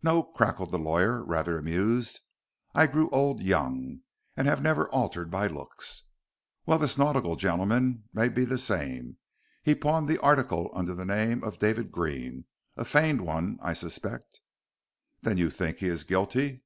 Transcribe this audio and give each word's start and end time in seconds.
"No," 0.00 0.22
cackled 0.22 0.70
the 0.70 0.78
lawyer, 0.78 1.24
rather 1.24 1.58
amused. 1.58 2.20
"I 2.72 2.86
grew 2.86 3.10
old 3.10 3.42
young, 3.42 4.02
and 4.36 4.46
have 4.46 4.62
never 4.62 4.88
altered 4.90 5.32
my 5.32 5.48
looks." 5.48 6.04
"Well, 6.66 6.78
this 6.78 6.96
nautical 6.96 7.34
gentleman 7.34 8.04
may 8.12 8.28
be 8.28 8.44
the 8.44 8.58
same. 8.58 9.16
He 9.64 9.74
pawned 9.74 10.06
the 10.08 10.20
article 10.20 10.70
under 10.72 10.94
the 10.94 11.04
name 11.04 11.42
of 11.42 11.58
David 11.58 11.90
Green 11.90 12.44
a 12.76 12.84
feigned 12.84 13.22
one, 13.22 13.58
I 13.60 13.72
suspect." 13.72 14.38
"Then 15.22 15.36
you 15.36 15.50
think 15.50 15.78
he 15.78 15.86
is 15.88 16.04
guilty?" 16.04 16.62